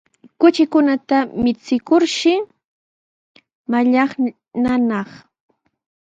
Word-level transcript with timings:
Kuchikunata 0.39 1.17
michikurshi 1.43 2.33
mallaqnanaq. 3.71 5.09